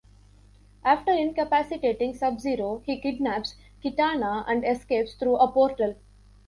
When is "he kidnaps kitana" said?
2.87-4.43